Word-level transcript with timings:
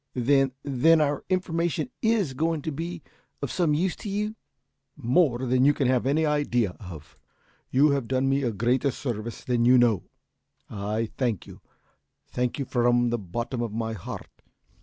"Then 0.15 0.53
then 0.63 0.99
our 0.99 1.23
information 1.29 1.91
is 2.01 2.33
going 2.33 2.63
to 2.63 2.71
be 2.71 3.03
of 3.43 3.51
some 3.51 3.75
use 3.75 3.95
to 3.97 4.09
you?" 4.09 4.35
"More 4.97 5.37
than 5.45 5.63
you 5.63 5.75
can 5.75 5.87
have 5.87 6.07
any 6.07 6.25
idea 6.25 6.71
of. 6.79 7.19
You 7.69 7.91
have 7.91 8.07
done 8.07 8.27
me 8.27 8.41
a 8.41 8.51
greater 8.51 8.89
service 8.89 9.43
than 9.43 9.63
you 9.63 9.77
know. 9.77 10.01
I 10.67 11.11
thank 11.19 11.45
you 11.45 11.61
thank 12.31 12.57
you 12.57 12.65
from 12.65 13.11
the 13.11 13.19
bottom 13.19 13.61
of 13.61 13.73
my 13.73 13.93
heart! 13.93 14.41